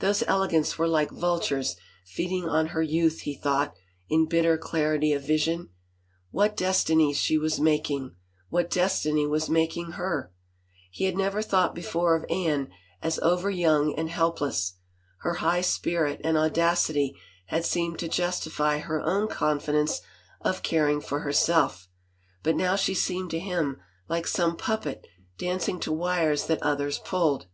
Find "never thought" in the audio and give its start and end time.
11.16-11.74